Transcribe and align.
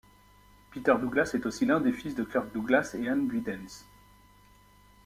Peter 0.71 0.95
Douglas 0.99 1.29
est 1.35 1.45
aussi 1.45 1.63
l'un 1.63 1.79
des 1.79 1.93
fils 1.93 2.15
de 2.15 2.23
Kirk 2.23 2.51
Douglas 2.55 2.95
et 2.97 3.07
Anne 3.07 3.27
Buydens. 3.27 3.85